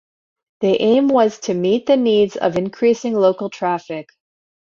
The 0.61 0.81
aim 0.81 1.09
was 1.09 1.39
to 1.41 1.53
meet 1.53 1.85
the 1.85 1.95
needs 1.95 2.35
of 2.35 2.57
increasing 2.57 3.13
local 3.13 3.51
traffic. 3.51 4.07